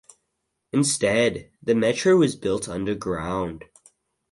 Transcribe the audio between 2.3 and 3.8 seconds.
built underground.